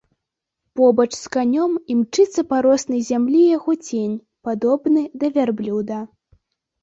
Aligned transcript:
Побач 0.79 1.07
з 1.23 1.27
канём 1.35 1.73
імчыцца 1.95 2.41
па 2.53 2.57
роснай 2.65 3.01
зямлі 3.09 3.41
яго 3.57 3.75
цень, 3.89 4.15
падобны 4.49 5.01
да 5.25 5.31
вярблюда. 5.39 5.99